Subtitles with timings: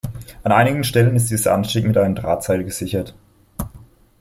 [0.41, 3.13] An einigen Stellen ist dieser Anstieg mit einem Drahtseil gesichert.